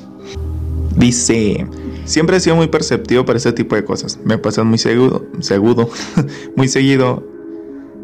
Dice, 0.95 1.67
siempre 2.05 2.38
he 2.38 2.39
sido 2.39 2.55
muy 2.55 2.67
perceptivo 2.67 3.24
para 3.24 3.38
ese 3.38 3.51
tipo 3.53 3.75
de 3.75 3.86
cosas. 3.86 4.19
Me 4.24 4.39
pasan 4.39 4.65
muy 4.67 4.79
seguido, 4.79 5.27
seguido, 5.41 5.89
muy 6.55 6.67
seguido. 6.67 7.24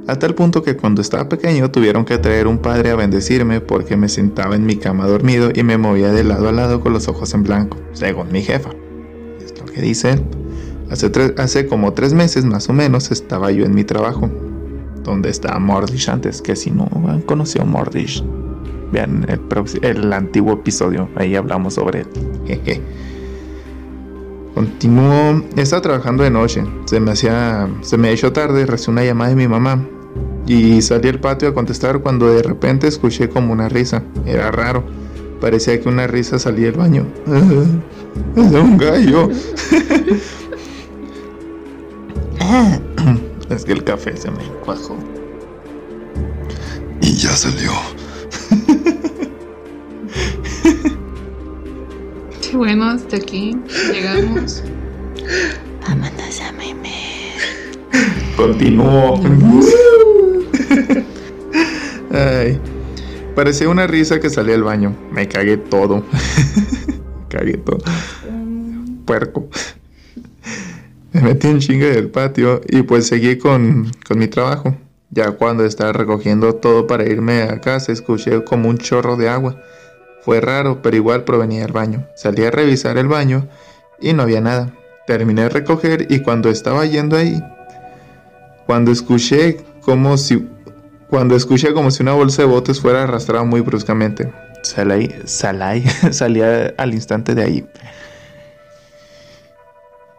A 0.07 0.17
tal 0.17 0.35
punto 0.35 0.61
que 0.61 0.75
cuando 0.77 1.01
estaba 1.01 1.27
pequeño 1.27 1.71
tuvieron 1.71 2.05
que 2.05 2.17
traer 2.19 2.45
un 2.47 2.59
padre 2.59 2.91
a 2.91 2.95
bendecirme 2.95 3.61
porque 3.61 3.97
me 3.97 4.09
sentaba 4.09 4.55
en 4.55 4.65
mi 4.65 4.75
cama 4.75 5.07
dormido 5.07 5.51
y 5.53 5.63
me 5.63 5.77
movía 5.77 6.11
de 6.11 6.23
lado 6.23 6.49
a 6.49 6.51
lado 6.51 6.81
con 6.81 6.93
los 6.93 7.07
ojos 7.07 7.33
en 7.33 7.43
blanco, 7.43 7.77
según 7.93 8.31
mi 8.31 8.41
jefa. 8.41 8.71
Que 9.65 9.81
dice. 9.81 10.19
Hace, 10.89 11.09
tres- 11.09 11.33
hace 11.37 11.67
como 11.67 11.93
tres 11.93 12.13
meses 12.13 12.43
más 12.43 12.67
o 12.69 12.73
menos 12.73 13.11
estaba 13.11 13.51
yo 13.51 13.63
en 13.65 13.73
mi 13.73 13.83
trabajo, 13.85 14.29
donde 15.03 15.29
estaba 15.29 15.57
Mordish 15.59 16.09
antes, 16.09 16.41
que 16.41 16.55
si 16.57 16.69
no 16.71 16.89
han 17.07 17.21
conocido 17.21 17.65
Mordish, 17.65 18.23
Vean 18.91 19.25
el, 19.29 19.39
el 19.83 20.11
antiguo 20.11 20.51
episodio, 20.51 21.07
ahí 21.15 21.33
hablamos 21.37 21.75
sobre 21.75 22.01
él. 22.01 22.07
Jeje. 22.45 22.81
Continúo, 24.53 25.41
estaba 25.55 25.81
trabajando 25.81 26.23
de 26.23 26.29
noche, 26.29 26.61
se 26.85 26.99
me 26.99 27.11
hacía, 27.11 27.69
se 27.81 27.97
me 27.97 28.11
hizo 28.11 28.33
tarde, 28.33 28.65
recibí 28.65 28.91
una 28.91 29.05
llamada 29.05 29.29
de 29.29 29.35
mi 29.37 29.47
mamá 29.47 29.87
y 30.45 30.81
salí 30.81 31.07
al 31.07 31.21
patio 31.21 31.47
a 31.47 31.53
contestar 31.53 31.99
cuando 31.99 32.27
de 32.33 32.43
repente 32.43 32.85
escuché 32.87 33.29
como 33.29 33.53
una 33.53 33.69
risa, 33.69 34.03
era 34.25 34.51
raro, 34.51 34.83
parecía 35.39 35.79
que 35.79 35.87
una 35.87 36.05
risa 36.07 36.37
salía 36.37 36.65
del 36.65 36.75
baño. 36.77 37.05
Es 38.35 38.51
de 38.51 38.59
un 38.59 38.77
gallo. 38.77 39.29
es 43.49 43.65
que 43.65 43.73
el 43.73 43.83
café 43.83 44.15
se 44.17 44.31
me 44.31 44.43
cuajó. 44.63 44.97
Y 47.01 47.13
ya 47.15 47.31
salió. 47.31 47.71
Qué 52.41 52.57
bueno, 52.57 52.85
hasta 52.85 53.17
aquí 53.17 53.57
llegamos. 53.91 54.63
Continúo. 58.35 59.21
Ay. 62.11 62.59
Parecía 63.35 63.69
una 63.69 63.87
risa 63.87 64.19
que 64.19 64.29
salía 64.29 64.53
del 64.53 64.63
baño. 64.63 64.95
Me 65.11 65.27
cagué 65.27 65.57
todo. 65.57 66.03
Cagué 67.31 67.57
todo. 67.57 67.79
Puerco. 69.05 69.47
Me 71.13 71.21
metí 71.21 71.47
en 71.47 71.59
chinga 71.59 71.87
del 71.87 72.09
patio 72.09 72.61
y 72.67 72.83
pues 72.83 73.07
seguí 73.07 73.37
con, 73.37 73.91
con 74.07 74.19
mi 74.19 74.27
trabajo. 74.27 74.75
Ya 75.09 75.31
cuando 75.31 75.65
estaba 75.65 75.91
recogiendo 75.91 76.55
todo 76.55 76.87
para 76.87 77.09
irme 77.09 77.43
a 77.43 77.59
casa, 77.59 77.91
escuché 77.91 78.43
como 78.43 78.69
un 78.69 78.77
chorro 78.77 79.17
de 79.17 79.27
agua. 79.27 79.61
Fue 80.21 80.39
raro, 80.39 80.81
pero 80.81 80.95
igual 80.95 81.23
provenía 81.23 81.63
del 81.63 81.73
baño. 81.73 82.07
Salí 82.15 82.43
a 82.45 82.51
revisar 82.51 82.97
el 82.97 83.07
baño 83.07 83.47
y 83.99 84.13
no 84.13 84.23
había 84.23 84.39
nada. 84.39 84.73
Terminé 85.07 85.43
de 85.43 85.49
recoger 85.49 86.07
y 86.09 86.19
cuando 86.19 86.49
estaba 86.49 86.85
yendo 86.85 87.17
ahí, 87.17 87.41
cuando 88.65 88.91
escuché 88.91 89.57
como 89.81 90.17
si 90.17 90.47
cuando 91.09 91.35
escuché 91.35 91.73
como 91.73 91.91
si 91.91 92.03
una 92.03 92.13
bolsa 92.13 92.43
de 92.43 92.47
botes 92.47 92.79
fuera 92.79 93.03
arrastrada 93.03 93.43
muy 93.43 93.59
bruscamente. 93.59 94.31
Salí, 94.61 95.09
salí, 95.25 95.83
salía 96.11 96.73
al 96.77 96.93
instante 96.93 97.35
de 97.35 97.43
ahí. 97.43 97.65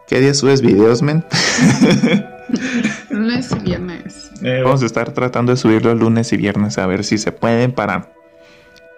¿Qué 0.07 0.19
día 0.19 0.33
subes 0.33 0.61
videos, 0.61 1.01
men? 1.01 1.23
Lunes 3.09 3.51
y 3.51 3.59
viernes. 3.59 4.31
Eh, 4.41 4.61
vamos 4.63 4.83
a 4.83 4.85
estar 4.85 5.11
tratando 5.13 5.53
de 5.53 5.57
subirlo 5.57 5.95
lunes 5.95 6.31
y 6.33 6.37
viernes 6.37 6.77
a 6.77 6.85
ver 6.85 7.03
si 7.03 7.17
se 7.17 7.31
pueden 7.31 7.71
para, 7.71 8.11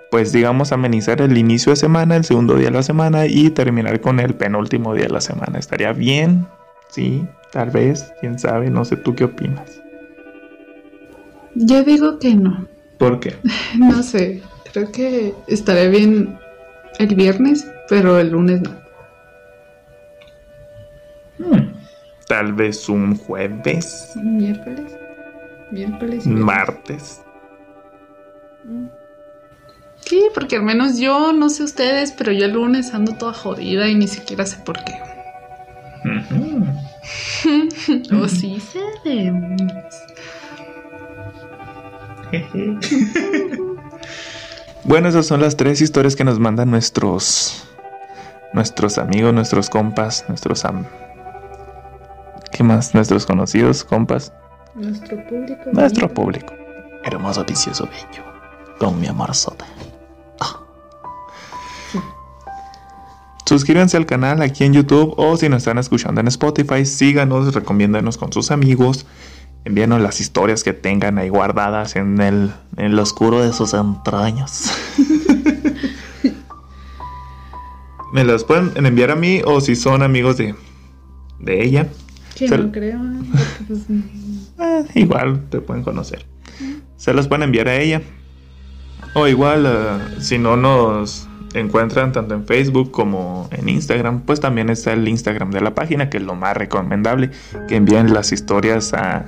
pues 0.10 0.32
digamos, 0.32 0.72
amenizar 0.72 1.22
el 1.22 1.38
inicio 1.38 1.72
de 1.72 1.76
semana, 1.76 2.16
el 2.16 2.26
segundo 2.26 2.56
día 2.56 2.68
de 2.68 2.74
la 2.74 2.84
semana 2.84 3.28
y 3.28 3.52
terminar 3.52 4.02
con 4.02 4.20
el 4.20 4.34
penúltimo 4.34 4.94
día 4.96 5.06
de 5.06 5.14
la 5.14 5.22
semana. 5.22 5.60
¿Estaría 5.60 5.94
bien? 5.94 6.48
Sí, 6.90 7.26
tal 7.52 7.70
vez, 7.70 8.12
quién 8.20 8.40
sabe, 8.40 8.70
no 8.70 8.84
sé 8.84 8.98
tú 8.98 9.16
qué 9.16 9.26
opinas. 9.26 9.80
Yo 11.54 11.84
digo 11.84 12.20
que 12.20 12.36
no. 12.36 12.68
¿Por 12.98 13.20
qué? 13.20 13.36
No 13.78 14.02
sé. 14.02 14.42
Creo 14.76 14.92
que 14.92 15.34
estaré 15.48 15.88
bien 15.88 16.38
el 17.00 17.16
viernes, 17.16 17.66
pero 17.88 18.20
el 18.20 18.32
lunes 18.32 18.60
no. 18.62 18.72
Hmm, 21.40 21.72
Tal 22.28 22.52
vez 22.52 22.90
un 22.90 23.16
jueves, 23.16 24.12
Miércoles. 24.22 24.92
Miércoles. 25.72 26.28
martes. 26.28 27.22
viernes. 28.66 28.92
Sí, 30.02 30.22
porque 30.34 30.58
al 30.58 30.64
menos 30.64 30.98
yo, 30.98 31.32
no 31.32 31.48
sé 31.48 31.64
ustedes, 31.64 32.12
pero 32.12 32.34
yo 32.34 32.44
el 32.44 32.52
lunes 32.52 32.94
ando 32.94 33.14
toda 33.14 33.32
jodida 33.32 33.88
y 33.88 33.96
ni 33.96 34.10
siquiera 34.10 34.46
sé 34.46 34.58
por 34.66 34.76
qué. 34.84 34.94
Ujú. 36.04 36.66
O 38.22 38.28
sí 38.28 38.60
sabemos. 38.60 39.72
Bueno, 44.86 45.10
esas 45.10 45.26
son 45.26 45.42
las 45.42 45.58
tres 45.58 45.82
historias 45.82 46.16
que 46.16 46.24
nos 46.24 46.40
mandan 46.40 46.70
nuestros 46.70 47.64
nuestros 48.54 48.98
amigos, 48.98 49.34
nuestros 49.34 49.70
compas, 49.70 50.26
nuestros 50.28 50.64
am 50.64 50.86
¿Qué 52.52 52.64
más? 52.64 52.94
Nuestros 52.94 53.26
conocidos, 53.26 53.84
compas, 53.84 54.32
Nuestro 54.76 55.18
público. 55.28 55.62
nuestro 55.74 56.14
público. 56.14 56.54
Hermoso, 57.04 57.44
vicioso, 57.46 57.86
bello. 57.86 58.24
Con 58.80 59.00
mi 59.00 59.08
amor 59.08 59.34
sota. 59.36 59.66
Suscríbanse 63.46 63.96
al 63.98 64.06
canal 64.06 64.42
aquí 64.42 64.64
en 64.64 64.74
YouTube 64.74 65.14
o 65.18 65.38
si 65.38 65.50
nos 65.50 65.60
están 65.60 65.78
escuchando 65.78 66.20
en 66.20 66.28
Spotify, 66.28 66.86
síganos, 66.86 67.54
recomiéndanos 67.54 68.18
con 68.18 68.34
sus 68.34 68.50
amigos, 68.52 69.06
envíanos 69.66 70.00
las 70.02 70.22
historias 70.22 70.64
que 70.64 70.74
tengan 70.74 71.18
ahí 71.18 71.30
guardadas 71.30 71.96
en 71.96 72.22
el, 72.22 72.52
en 72.78 72.96
lo 72.96 73.02
oscuro 73.04 73.42
de 73.42 73.52
sus 73.54 73.74
entrañas. 73.74 74.72
Me 78.14 78.24
las 78.24 78.44
pueden 78.44 78.86
enviar 78.86 79.12
a 79.12 79.16
mí 79.16 79.42
o 79.46 79.60
si 79.62 79.76
son 79.76 80.02
amigos 80.04 80.38
de, 80.38 80.56
de 81.40 81.64
ella, 81.64 81.88
Que 82.36 82.48
Se- 82.48 82.58
no 82.58 82.72
creo. 82.72 83.00
¿eh? 83.00 83.20
Pues, 83.68 83.82
eh, 84.60 84.86
igual 84.96 85.42
te 85.50 85.60
pueden 85.60 85.84
conocer. 85.84 86.26
Se 86.96 87.14
las 87.14 87.28
pueden 87.28 87.44
enviar 87.44 87.68
a 87.68 87.76
ella. 87.76 88.02
O 89.16 89.28
igual, 89.28 89.66
eh, 89.68 90.22
si 90.22 90.38
no 90.38 90.56
nos 90.56 91.28
encuentran 91.54 92.12
tanto 92.14 92.36
en 92.36 92.46
Facebook 92.46 92.92
como 92.92 93.50
en 93.52 93.68
Instagram, 93.70 94.22
pues 94.22 94.40
también 94.40 94.70
está 94.70 94.94
el 94.94 95.06
Instagram 95.08 95.52
de 95.52 95.62
la 95.62 95.74
página, 95.76 96.10
que 96.10 96.18
es 96.18 96.24
lo 96.24 96.36
más 96.36 96.56
recomendable, 96.56 97.32
que 97.68 97.76
envíen 97.76 98.14
las 98.14 98.32
historias 98.32 98.94
a, 98.94 99.26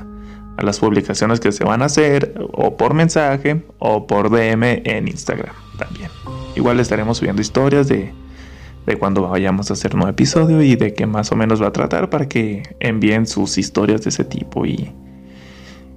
a 0.58 0.64
las 0.64 0.80
publicaciones 0.80 1.40
que 1.40 1.52
se 1.52 1.64
van 1.64 1.82
a 1.82 1.86
hacer, 1.86 2.34
o 2.52 2.76
por 2.76 2.94
mensaje, 2.94 3.64
o 3.80 4.08
por 4.08 4.30
DM 4.30 4.82
en 4.84 5.08
Instagram 5.08 5.54
también. 5.78 6.10
Igual 6.56 6.80
estaremos 6.80 7.20
subiendo 7.20 7.42
historias 7.42 7.88
de, 7.88 8.12
de 8.86 8.96
cuando 8.98 9.22
vayamos 9.22 9.70
a 9.70 9.74
hacer 9.74 9.94
un 9.94 10.00
nuevo 10.00 10.12
episodio 10.12 10.62
y 10.62 10.76
de 10.76 10.94
qué 10.94 11.06
más 11.06 11.32
o 11.32 11.36
menos 11.36 11.62
va 11.62 11.68
a 11.68 11.74
tratar 11.74 12.10
para 12.10 12.28
que 12.28 12.64
envíen 12.80 13.28
sus 13.28 13.58
historias 13.58 14.02
de 14.02 14.10
ese 14.10 14.24
tipo 14.24 14.66
y, 14.66 14.92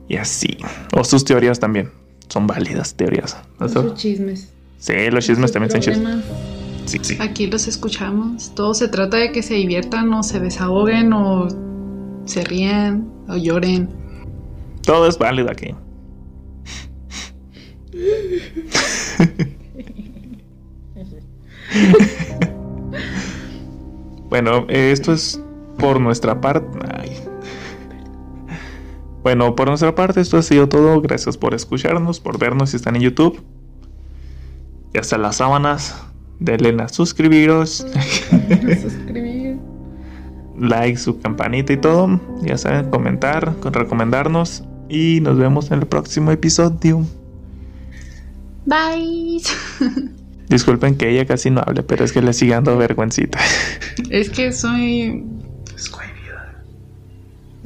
y 0.09 0.17
así. 0.17 0.59
O 0.95 1.03
sus 1.05 1.25
teorías 1.25 1.59
también. 1.59 1.91
Son 2.29 2.47
válidas 2.47 2.95
teorías. 2.95 3.39
¿no? 3.59 3.69
sus 3.69 3.95
chismes. 3.95 4.53
Sí, 4.79 4.93
los 5.11 5.25
chismes 5.25 5.53
también 5.53 5.71
son 5.71 5.81
chismes. 5.81 5.99
problemas. 5.99 6.25
Sí, 6.85 6.99
sí. 7.03 7.17
Aquí 7.21 7.47
los 7.47 7.67
escuchamos. 7.67 8.55
Todo 8.55 8.75
se 8.75 8.89
trata 8.89 9.17
de 9.17 9.33
que 9.33 9.43
se 9.43 9.55
diviertan 9.55 10.13
o 10.13 10.23
se 10.23 10.41
desahoguen 10.41 11.13
o 11.13 11.49
se 12.25 12.45
rían 12.45 13.09
o 13.29 13.37
lloren. 13.37 13.89
Todo 14.91 15.07
es 15.07 15.17
válido 15.19 15.49
aquí. 15.49 15.73
bueno, 24.29 24.67
esto 24.69 25.13
es 25.13 25.41
por 25.79 26.01
nuestra 26.01 26.41
parte. 26.41 26.67
Bueno, 29.23 29.55
por 29.55 29.69
nuestra 29.69 29.95
parte 29.95 30.21
esto 30.21 30.39
ha 30.39 30.43
sido 30.43 30.69
todo. 30.69 31.01
Gracias 31.01 31.37
por 31.37 31.55
escucharnos, 31.55 32.19
por 32.19 32.41
vernos 32.41 32.71
si 32.71 32.77
están 32.77 32.97
en 32.97 33.03
YouTube. 33.03 33.41
Y 34.93 34.99
hasta 34.99 35.19
las 35.19 35.37
sábanas. 35.37 36.05
Denle 36.41 36.83
a 36.83 36.89
suscribiros, 36.89 37.87
Suscribir. 38.83 39.57
like, 40.59 40.97
su 40.97 41.21
campanita 41.21 41.75
y 41.75 41.77
todo. 41.77 42.19
Ya 42.43 42.59
saben, 42.59 42.91
comentar, 42.91 43.55
recomendarnos. 43.63 44.65
Y 44.91 45.21
nos 45.21 45.39
vemos 45.39 45.71
en 45.71 45.79
el 45.79 45.87
próximo 45.87 46.33
episodio. 46.33 47.07
Bye. 48.67 49.41
Disculpen 50.49 50.97
que 50.97 51.09
ella 51.09 51.25
casi 51.27 51.49
no 51.49 51.61
hable, 51.65 51.85
pero 51.85 52.05
es 52.05 52.13
que 52.13 52.21
le 52.21 52.33
sigue 52.33 52.55
dando 52.55 52.77
vergüencita. 52.77 53.39
Es 54.11 54.31
que 54.31 54.53
soy. 54.53 55.25
Es 55.77 55.89
cohibida. 55.89 56.65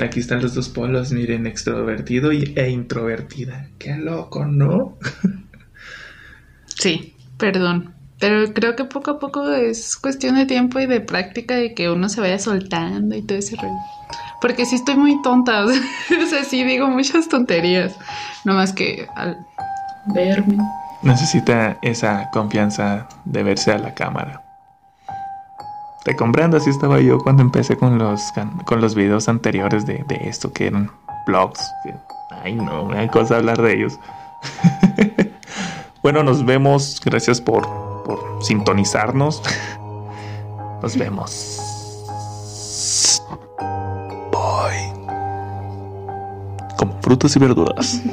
Aquí 0.03 0.21
están 0.21 0.43
los 0.43 0.55
dos 0.55 0.69
polos, 0.69 1.13
miren, 1.13 1.47
extrovertido 1.47 2.31
y, 2.33 2.53
e 2.57 2.69
introvertida. 2.69 3.71
Qué 3.79 3.97
loco, 3.97 4.45
¿no? 4.45 4.99
Sí, 6.77 7.15
perdón. 7.39 7.95
Pero 8.19 8.53
creo 8.53 8.77
que 8.77 8.85
poco 8.85 9.13
a 9.13 9.19
poco 9.19 9.51
es 9.51 9.97
cuestión 9.97 10.37
de 10.37 10.45
tiempo 10.45 10.81
y 10.81 10.87
de 10.87 11.01
práctica 11.01 11.57
de 11.57 11.73
que 11.73 11.89
uno 11.91 12.09
se 12.09 12.21
vaya 12.21 12.39
soltando 12.39 13.17
y 13.17 13.23
todo 13.23 13.39
ese 13.39 13.57
rollo. 13.57 13.73
Porque 14.45 14.67
sí 14.67 14.75
estoy 14.75 14.97
muy 14.97 15.23
tonta. 15.23 15.65
O 15.65 16.27
sea, 16.29 16.45
sí 16.45 16.65
digo 16.65 16.87
muchas 16.89 17.29
tonterías. 17.31 17.97
No 18.45 18.53
más 18.53 18.75
que 18.75 19.09
al 19.17 19.39
verme. 20.09 20.59
Necesita 21.01 21.79
esa 21.81 22.29
confianza 22.31 23.09
de 23.25 23.43
verse 23.43 23.73
a 23.73 23.79
la 23.79 23.95
cámara. 23.95 24.43
Te 26.05 26.15
comprendo, 26.15 26.59
así 26.59 26.69
estaba 26.69 27.01
yo 27.01 27.17
cuando 27.21 27.41
empecé 27.43 27.79
con 27.79 27.97
los, 27.97 28.21
con 28.67 28.83
los 28.83 28.95
videos 28.95 29.31
anteriores 29.31 29.87
de, 29.87 30.05
esto, 30.21 30.53
que 30.53 30.67
eran 30.67 30.91
vlogs. 31.27 31.61
que- 31.83 31.95
Ay, 32.43 32.55
no, 32.55 32.89
da 32.91 33.09
cosa 33.09 33.37
hablar 33.37 33.63
de 33.63 33.73
ellos. 33.73 33.99
bueno, 36.03 36.23
nos 36.23 36.45
vemos. 36.45 37.01
Gracias 37.03 37.41
por, 37.41 37.63
por 38.05 38.45
sintonizarnos. 38.45 39.43
Nos 40.83 40.99
vemos. 40.99 41.64
Frutas 47.05 47.37
y 47.37 47.39
verduras. 47.39 48.03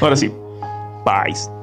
Ahora 0.00 0.16
sí. 0.16 0.32
Bye. 1.04 1.57